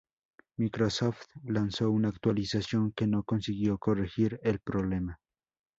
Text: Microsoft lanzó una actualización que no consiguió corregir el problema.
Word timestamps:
Microsoft 0.57 1.27
lanzó 1.43 1.91
una 1.91 2.07
actualización 2.09 2.91
que 2.91 3.05
no 3.05 3.21
consiguió 3.21 3.77
corregir 3.77 4.39
el 4.41 4.59
problema. 4.59 5.19